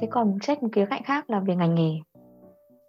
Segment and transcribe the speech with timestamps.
[0.00, 2.00] thế còn xét một khía cạnh khác là về ngành nghề.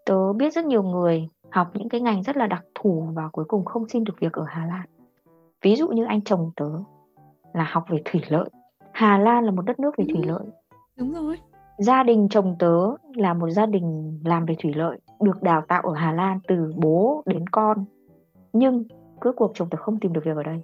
[0.05, 3.45] Tớ biết rất nhiều người học những cái ngành rất là đặc thù và cuối
[3.45, 4.85] cùng không xin được việc ở Hà Lan.
[5.61, 6.69] Ví dụ như anh chồng tớ
[7.53, 8.49] là học về thủy lợi.
[8.91, 10.45] Hà Lan là một đất nước về thủy lợi.
[10.97, 11.37] đúng rồi.
[11.77, 12.77] Gia đình chồng tớ
[13.15, 16.73] là một gia đình làm về thủy lợi được đào tạo ở Hà Lan từ
[16.77, 17.85] bố đến con.
[18.53, 18.83] Nhưng
[19.21, 20.61] cuối cuộc chồng tớ không tìm được việc ở đây.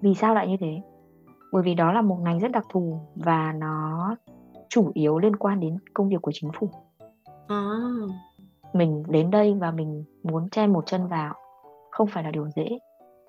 [0.00, 0.80] Vì sao lại như thế?
[1.52, 4.16] Bởi vì đó là một ngành rất đặc thù và nó
[4.68, 6.70] chủ yếu liên quan đến công việc của chính phủ
[7.48, 7.78] à.
[8.72, 11.34] mình đến đây và mình muốn chen một chân vào
[11.90, 12.78] không phải là điều dễ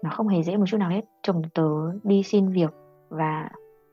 [0.03, 1.69] nó không hề dễ một chút nào hết chồng tớ
[2.03, 2.73] đi xin việc
[3.09, 3.49] và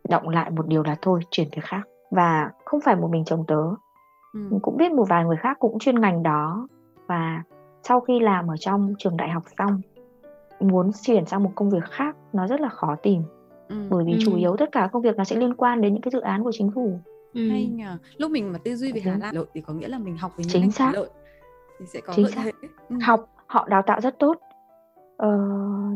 [0.08, 3.44] động lại một điều là thôi chuyển việc khác và không phải một mình chồng
[3.46, 3.62] tớ
[4.32, 4.40] ừ.
[4.62, 6.68] cũng biết một vài người khác cũng chuyên ngành đó
[7.06, 7.42] và
[7.82, 9.80] sau khi làm ở trong trường đại học xong
[10.60, 13.22] muốn chuyển sang một công việc khác nó rất là khó tìm
[13.68, 13.76] ừ.
[13.90, 14.18] bởi vì ừ.
[14.24, 16.44] chủ yếu tất cả công việc nó sẽ liên quan đến những cái dự án
[16.44, 16.98] của chính phủ
[17.36, 17.48] ừ.
[17.50, 17.98] hay nhờ.
[18.16, 20.32] Lúc mình mà tư duy về Hà Lan lợi thì có nghĩa là mình học
[20.36, 20.90] về những chính xác.
[20.94, 21.08] Lợi
[21.78, 22.50] thì sẽ có chính lợi xác.
[22.88, 22.96] Ừ.
[23.02, 24.38] học họ đào tạo rất tốt.
[25.16, 25.38] Ờ,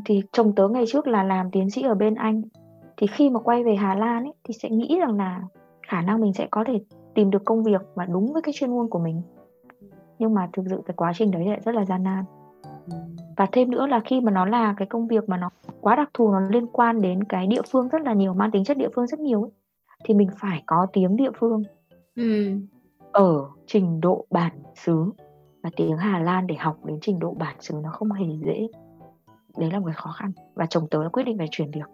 [0.04, 2.42] thì chồng tớ ngày trước là làm tiến sĩ ở bên anh.
[2.96, 5.42] Thì khi mà quay về Hà Lan ấy, thì sẽ nghĩ rằng là
[5.88, 6.80] khả năng mình sẽ có thể
[7.14, 9.22] tìm được công việc mà đúng với cái chuyên môn của mình.
[10.18, 12.24] Nhưng mà thực sự cái quá trình đấy lại rất là gian nan.
[13.36, 16.10] Và thêm nữa là khi mà nó là cái công việc mà nó quá đặc
[16.14, 18.88] thù nó liên quan đến cái địa phương rất là nhiều mang tính chất địa
[18.94, 19.50] phương rất nhiều ấy,
[20.04, 21.62] thì mình phải có tiếng địa phương.
[22.16, 22.56] Ừ.
[23.12, 25.10] ở trình độ bản xứ.
[25.62, 28.68] Và tiếng Hà Lan để học đến trình độ bản xứ nó không hề dễ.
[29.58, 30.32] Đấy là một cái khó khăn.
[30.54, 31.86] Và chồng tớ đã quyết định phải chuyển việc.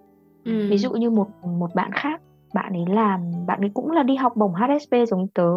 [0.44, 0.68] Ừ.
[0.70, 2.20] ví dụ như một một bạn khác
[2.54, 5.50] bạn ấy làm bạn ấy cũng là đi học bổng HSP giống tớ.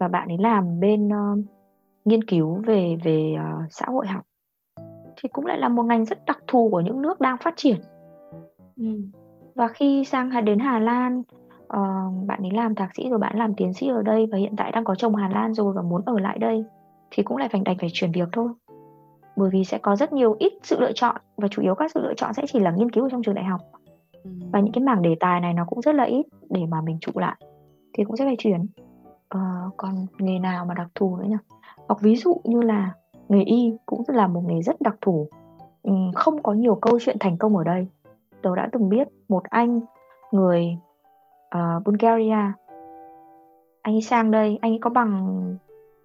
[0.00, 1.38] Và bạn ấy làm bên uh,
[2.04, 4.22] nghiên cứu về về uh, xã hội học.
[5.16, 7.76] Thì cũng lại là một ngành rất đặc thù của những nước đang phát triển.
[8.76, 9.02] Ừ.
[9.54, 11.22] và khi sang đến Hà Lan
[11.76, 14.56] uh, bạn ấy làm thạc sĩ rồi bạn làm tiến sĩ ở đây và hiện
[14.56, 16.64] tại đang có chồng Hà Lan rồi và muốn ở lại đây.
[17.10, 18.48] Thì cũng lại phải đành phải chuyển việc thôi.
[19.36, 22.00] Bởi vì sẽ có rất nhiều ít sự lựa chọn và chủ yếu các sự
[22.00, 23.60] lựa chọn sẽ chỉ là nghiên cứu ở trong trường đại học.
[24.52, 26.98] Và những cái mảng đề tài này nó cũng rất là ít để mà mình
[27.00, 27.36] trụ lại
[27.92, 28.66] thì cũng sẽ phải chuyển.
[29.34, 31.36] Uh, còn nghề nào mà đặc thù nữa nhỉ?
[31.88, 32.92] Hoặc ví dụ như là
[33.28, 35.28] nghề y cũng là một nghề rất đặc thù.
[35.82, 37.86] Um, không có nhiều câu chuyện thành công ở đây.
[38.42, 39.80] Tớ đã từng biết một anh
[40.32, 40.76] người
[41.56, 42.52] uh, Bulgaria.
[43.82, 45.56] Anh ấy sang đây anh ấy có bằng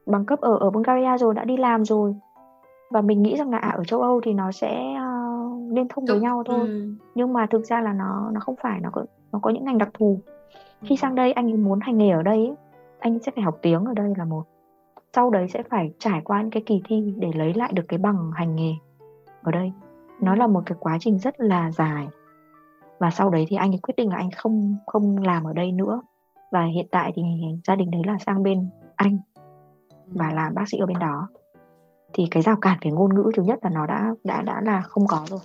[0.06, 2.16] bằng cấp ở ở Bulgaria rồi đã đi làm rồi.
[2.92, 6.06] Và mình nghĩ rằng là à, ở châu Âu thì nó sẽ uh, liên thông
[6.06, 6.60] với nhau thôi.
[6.60, 6.94] ừ.
[7.16, 9.78] nhưng mà thực ra là nó nó không phải nó có nó có những ngành
[9.78, 10.20] đặc thù.
[10.82, 10.96] Khi ừ.
[10.96, 12.56] sang đây anh ấy muốn hành nghề ở đây ấy,
[13.00, 14.44] anh sẽ phải học tiếng ở đây là một.
[15.14, 17.98] Sau đấy sẽ phải trải qua những cái kỳ thi để lấy lại được cái
[17.98, 18.74] bằng hành nghề
[19.44, 19.72] ở đây.
[20.20, 22.08] Nó là một cái quá trình rất là dài
[23.00, 25.72] và sau đấy thì anh ấy quyết định là anh không không làm ở đây
[25.72, 26.02] nữa.
[26.52, 27.22] Và hiện tại thì
[27.68, 29.20] gia đình đấy là sang bên anh
[30.08, 30.36] và ừ.
[30.36, 31.28] làm bác sĩ ở bên đó.
[32.14, 34.82] Thì cái rào cản về ngôn ngữ thứ nhất là nó đã đã đã là
[34.82, 35.40] không có rồi.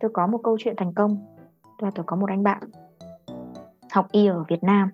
[0.00, 1.26] Tôi có một câu chuyện thành công.
[1.78, 2.62] Là tôi có một anh bạn
[3.92, 4.88] học y ở Việt Nam.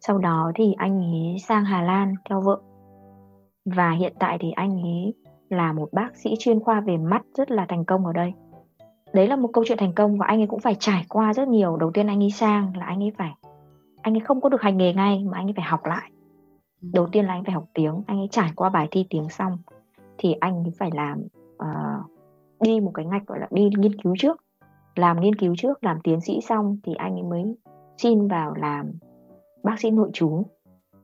[0.00, 2.60] Sau đó thì anh ấy sang Hà Lan theo vợ.
[3.64, 5.14] Và hiện tại thì anh ấy
[5.48, 8.32] là một bác sĩ chuyên khoa về mắt rất là thành công ở đây
[9.16, 11.48] đấy là một câu chuyện thành công và anh ấy cũng phải trải qua rất
[11.48, 11.76] nhiều.
[11.76, 13.34] Đầu tiên anh ấy sang là anh ấy phải
[14.02, 16.10] anh ấy không có được hành nghề ngay mà anh ấy phải học lại.
[16.92, 19.58] Đầu tiên là anh phải học tiếng anh ấy trải qua bài thi tiếng xong
[20.18, 21.22] thì anh phải làm
[21.56, 22.10] uh,
[22.60, 24.36] đi một cái ngạch gọi là đi nghiên cứu trước.
[24.94, 27.56] Làm nghiên cứu trước làm tiến sĩ xong thì anh ấy mới
[27.98, 28.92] xin vào làm
[29.62, 30.42] bác sĩ nội trú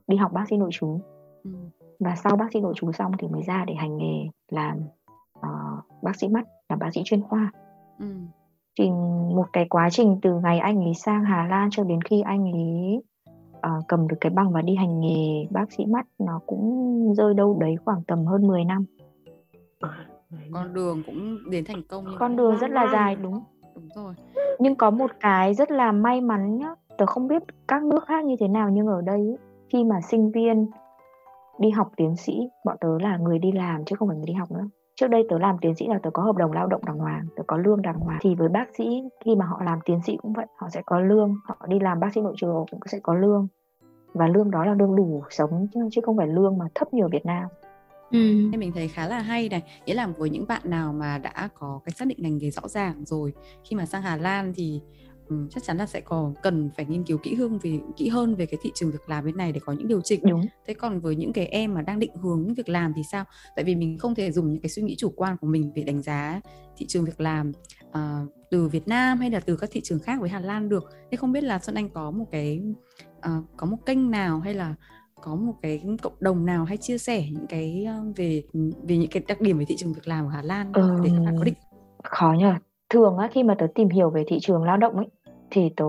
[0.07, 0.99] đi học bác sĩ nội trú.
[1.43, 1.51] Ừ.
[1.99, 4.77] và sau bác sĩ nội trú xong thì mới ra để hành nghề làm
[5.39, 7.51] uh, bác sĩ mắt làm bác sĩ chuyên khoa
[7.99, 8.05] ừ.
[8.79, 8.89] thì
[9.35, 12.51] một cái quá trình từ ngày anh ấy sang Hà Lan cho đến khi anh
[12.51, 13.01] ấy
[13.57, 17.33] uh, cầm được cái bằng và đi hành nghề bác sĩ mắt nó cũng rơi
[17.33, 18.85] đâu đấy khoảng tầm hơn 10 năm.
[20.53, 23.39] Con đường cũng đến thành công con đường rất là dài đúng.
[23.75, 24.13] Đúng rồi.
[24.59, 28.25] Nhưng có một cái rất là may mắn nhá tớ không biết các nước khác
[28.25, 29.37] như thế nào nhưng ở đây
[29.69, 30.67] khi mà sinh viên
[31.59, 34.33] đi học tiến sĩ bọn tớ là người đi làm chứ không phải người đi
[34.33, 36.85] học nữa trước đây tớ làm tiến sĩ là tớ có hợp đồng lao động
[36.85, 38.19] đàng hoàng tớ có lương đàng hoàng.
[38.21, 40.99] Thì với bác sĩ khi mà họ làm tiến sĩ cũng vậy họ sẽ có
[40.99, 43.47] lương họ đi làm bác sĩ nội trú cũng sẽ có lương.
[44.13, 47.07] Và lương đó là lương đủ sống chứ không phải lương mà thấp như ở
[47.07, 47.47] Việt Nam.
[48.11, 48.19] Ừ.
[48.57, 49.63] mình thấy khá là hay này.
[49.85, 52.67] Nghĩa là với những bạn nào mà đã có cái xác định ngành nghề rõ
[52.67, 54.81] ràng rồi khi mà sang Hà Lan thì
[55.29, 58.35] um, chắc chắn là sẽ còn cần phải nghiên cứu kỹ hơn về kỹ hơn
[58.35, 60.19] về cái thị trường việc làm bên này để có những điều chỉnh.
[60.23, 60.45] Đúng.
[60.67, 63.25] Thế còn với những cái em mà đang định hướng việc làm thì sao?
[63.55, 65.83] Tại vì mình không thể dùng những cái suy nghĩ chủ quan của mình để
[65.83, 66.41] đánh giá
[66.77, 67.51] thị trường việc làm
[67.89, 67.97] uh,
[68.51, 70.83] từ Việt Nam hay là từ các thị trường khác với Hà Lan được.
[71.11, 72.61] Thế không biết là Xuân Anh có một cái
[73.17, 74.75] uh, có một kênh nào hay là
[75.21, 78.43] có một cái cộng đồng nào hay chia sẻ những cái về
[78.87, 81.09] về những cái đặc điểm về thị trường việc làm ở Hà Lan ừ, để
[81.13, 81.53] các bạn có định.
[82.03, 82.53] khó nhờ
[82.93, 85.07] thường á khi mà tớ tìm hiểu về thị trường lao động ấy
[85.51, 85.85] thì tớ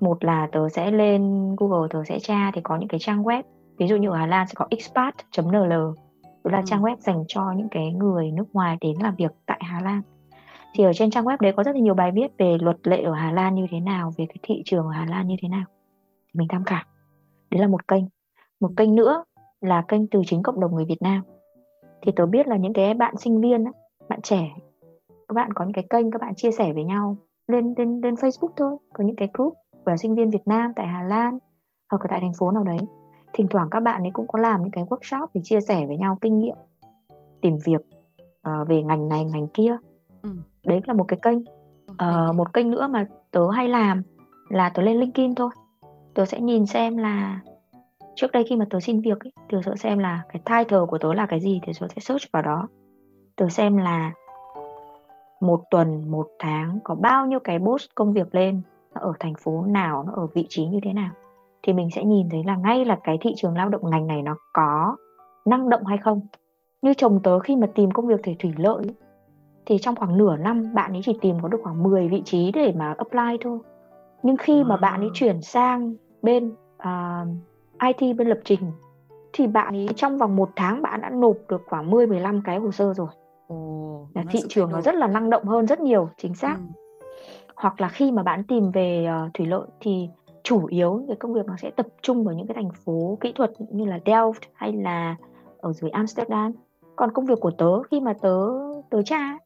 [0.00, 3.42] một là tớ sẽ lên Google tớ sẽ tra thì có những cái trang web.
[3.78, 5.72] Ví dụ như ở Hà Lan sẽ có expat.nl
[6.44, 6.64] đó là ừ.
[6.66, 10.02] trang web dành cho những cái người nước ngoài đến làm việc tại Hà Lan.
[10.74, 13.02] Thì ở trên trang web đấy có rất là nhiều bài viết về luật lệ
[13.02, 15.48] ở Hà Lan như thế nào về cái thị trường ở Hà Lan như thế
[15.48, 15.64] nào.
[16.34, 16.84] Mình tham khảo.
[17.50, 18.04] Đấy là một kênh.
[18.60, 19.24] Một kênh nữa
[19.60, 21.22] là kênh từ chính cộng đồng người Việt Nam.
[22.02, 23.64] Thì tớ biết là những cái bạn sinh viên
[24.08, 24.50] bạn trẻ
[25.32, 27.16] các bạn có những cái kênh các bạn chia sẻ với nhau
[27.48, 28.76] lên lên lên Facebook thôi.
[28.92, 31.38] Có những cái group của sinh viên Việt Nam tại Hà Lan
[31.90, 32.78] hoặc là tại thành phố nào đấy.
[33.32, 35.96] Thỉnh thoảng các bạn ấy cũng có làm những cái workshop để chia sẻ với
[35.96, 36.56] nhau kinh nghiệm
[37.40, 37.80] tìm việc
[38.48, 39.76] uh, về ngành này ngành kia.
[40.22, 40.30] Ừ.
[40.66, 41.38] đấy là một cái kênh.
[41.90, 44.02] Uh, một kênh nữa mà tớ hay làm
[44.48, 45.50] là tớ lên LinkedIn thôi.
[46.14, 47.40] Tớ sẽ nhìn xem là
[48.14, 50.98] trước đây khi mà tớ xin việc ấy, tớ sẽ xem là cái title của
[50.98, 52.68] tớ là cái gì thì tớ sẽ search vào đó.
[53.36, 54.12] Tớ xem là
[55.42, 58.62] một tuần một tháng có bao nhiêu cái post công việc lên
[58.94, 61.10] nó ở thành phố nào nó ở vị trí như thế nào?
[61.62, 64.22] Thì mình sẽ nhìn thấy là ngay là cái thị trường lao động ngành này
[64.22, 64.96] nó có
[65.44, 66.20] năng động hay không?
[66.82, 68.84] Như chồng tớ khi mà tìm công việc thể thủy lợi
[69.66, 72.52] thì trong khoảng nửa năm bạn ấy chỉ tìm có được khoảng 10 vị trí
[72.52, 73.58] để mà apply thôi.
[74.22, 77.26] Nhưng khi mà bạn ấy chuyển sang bên uh, à,
[77.86, 78.60] IT bên lập trình
[79.32, 82.58] thì bạn ấy trong vòng một tháng bạn đã nộp được khoảng 10 15 cái
[82.58, 83.08] hồ sơ rồi.
[84.24, 86.56] Là thị trường nó rất là năng động hơn rất nhiều, chính xác.
[86.56, 87.06] Ừ.
[87.56, 90.08] Hoặc là khi mà bạn tìm về uh, thủy lợi thì
[90.42, 93.32] chủ yếu cái công việc nó sẽ tập trung vào những cái thành phố kỹ
[93.32, 95.16] thuật như là Delft hay là
[95.60, 96.52] ở dưới Amsterdam.
[96.96, 98.36] Còn công việc của tớ khi mà tớ
[98.90, 99.38] tớ tra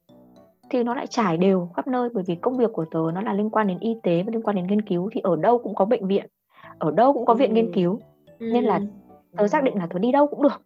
[0.71, 2.09] thì nó lại trải đều khắp nơi.
[2.15, 4.43] Bởi vì công việc của tớ nó là liên quan đến y tế và liên
[4.43, 5.11] quan đến nghiên cứu.
[5.13, 6.27] Thì ở đâu cũng có bệnh viện,
[6.79, 8.01] ở đâu cũng có viện nghiên cứu.
[8.39, 8.81] Nên là
[9.37, 10.63] tớ xác định là tớ đi đâu cũng được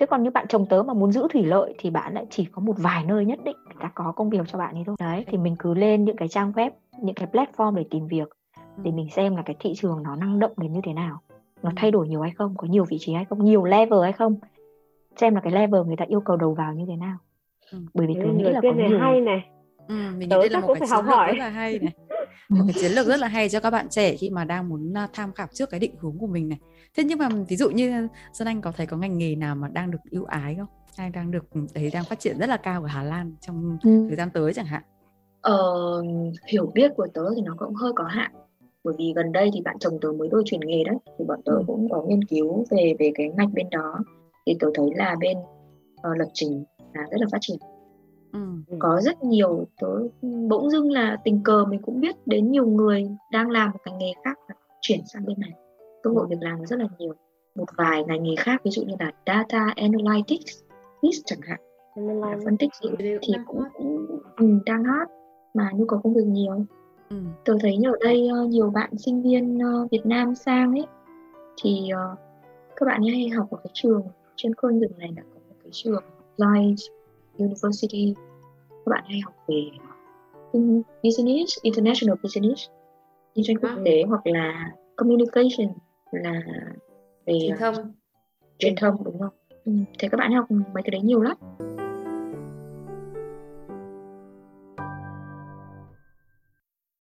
[0.00, 2.44] thế còn như bạn chồng tớ mà muốn giữ thủy lợi thì bạn lại chỉ
[2.44, 4.96] có một vài nơi nhất định người ta có công việc cho bạn ấy thôi.
[5.00, 6.70] Đấy thì mình cứ lên những cái trang web
[7.02, 8.28] những cái platform để tìm việc
[8.82, 11.20] để mình xem là cái thị trường nó năng động đến như thế nào.
[11.62, 14.12] Nó thay đổi nhiều hay không có nhiều vị trí hay không nhiều level hay
[14.12, 14.36] không.
[15.16, 17.16] Xem là cái level người ta yêu cầu đầu vào như thế nào.
[17.94, 19.48] Bởi vì tớ nghĩ là có nhiều hay này.
[19.88, 21.92] Ừ, mình nghĩ đây là một cái chiến lược rất là hay này
[22.48, 24.94] một cái chiến lược rất là hay cho các bạn trẻ khi mà đang muốn
[25.12, 26.58] tham khảo trước cái định hướng của mình này.
[26.96, 29.68] Thế nhưng mà ví dụ như Sơn Anh có thấy có ngành nghề nào mà
[29.68, 30.68] đang được ưu ái không?
[30.96, 31.44] Hay đang được
[31.74, 34.06] thấy đang phát triển rất là cao ở Hà Lan trong ừ.
[34.08, 34.82] thời gian tới chẳng hạn?
[35.40, 36.02] Ờ,
[36.46, 38.32] hiểu biết của tớ thì nó cũng hơi có hạn.
[38.84, 41.40] Bởi vì gần đây thì bạn chồng tớ mới đôi chuyển nghề đấy thì bọn
[41.44, 41.62] tớ ừ.
[41.66, 43.98] cũng có nghiên cứu về về cái ngành bên đó.
[44.46, 47.58] Thì tớ thấy là bên uh, lập trình là rất là phát triển
[48.32, 48.76] ừ.
[48.78, 49.88] có rất nhiều tớ
[50.48, 53.98] bỗng dưng là tình cờ mình cũng biết đến nhiều người đang làm một ngành
[53.98, 55.52] nghề khác và chuyển sang bên này.
[56.02, 57.14] Cơ hội việc làm rất là nhiều.
[57.54, 60.62] Một vài ngành nghề khác ví dụ như là data analytics
[61.24, 61.60] chẳng hạn.
[62.44, 65.08] Phân tích dữ thì cũng, cũng ừ, đang hot
[65.54, 66.64] mà nhu cầu công việc nhiều.
[67.10, 67.16] Ừ.
[67.44, 70.86] tôi thấy ở đây uh, nhiều bạn sinh viên uh, Việt Nam sang ấy
[71.62, 72.18] thì uh,
[72.76, 74.02] các bạn ấy hay học ở cái trường
[74.36, 76.02] trên khuôn rừng này là có một cái trường
[76.36, 76.78] Light
[77.38, 78.14] University.
[78.68, 79.70] Các bạn hay học về
[81.02, 82.68] business international business.
[83.34, 85.68] Kinh doanh quốc tế hoặc là communication
[86.10, 86.42] là
[87.26, 87.74] về truyền thông.
[88.58, 89.34] truyền thông đúng không?
[89.64, 91.36] Ừ, thế các bạn học mấy cái đấy nhiều lắm